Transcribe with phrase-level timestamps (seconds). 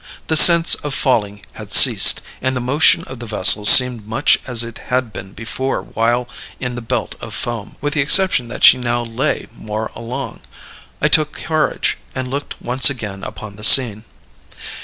[0.25, 4.63] The sense of falling had ceased; and the motion of the vessel seemed much as
[4.63, 6.27] it had been before while
[6.59, 10.39] in the belt of foam, with the exception that she now lay more along.
[11.03, 14.05] I took courage, and looked once again upon the scene.